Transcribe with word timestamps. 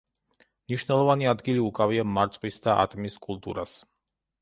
მნიშვნელოვანი 0.71 1.29
ადგილი 1.33 1.63
უკავია 1.67 2.07
მარწყვის 2.17 2.61
და 2.67 2.79
ატმის 2.89 3.25
კულტურას. 3.31 3.81